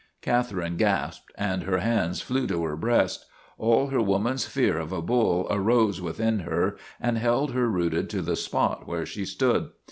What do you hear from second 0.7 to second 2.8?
gasped and her hands flew to her